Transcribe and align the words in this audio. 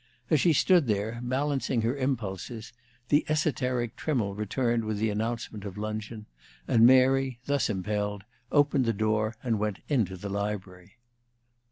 As 0.31 0.39
she 0.41 0.51
stood 0.51 0.87
there, 0.87 1.19
balancing 1.21 1.83
her 1.83 1.95
impulses, 1.95 2.73
the 3.09 3.23
esoteric 3.29 3.95
Trimmle 3.95 4.33
returned 4.33 4.83
with 4.83 4.97
the 4.97 5.11
announcement 5.11 5.63
of 5.63 5.77
luncheon, 5.77 6.25
and 6.67 6.87
Mary, 6.87 7.39
thus 7.45 7.69
impelled, 7.69 8.23
opened 8.51 8.85
the 8.85 8.93
door 8.93 9.35
and 9.43 9.59
went 9.59 9.81
into 9.89 10.17
the 10.17 10.27
library. 10.29 10.97